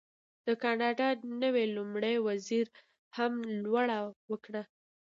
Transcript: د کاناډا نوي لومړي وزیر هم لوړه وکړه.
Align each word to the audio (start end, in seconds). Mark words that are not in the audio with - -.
د 0.45 0.47
کاناډا 0.63 1.09
نوي 1.43 1.65
لومړي 1.75 2.15
وزیر 2.27 2.65
هم 3.17 3.33
لوړه 3.63 3.99
وکړه. 4.31 4.63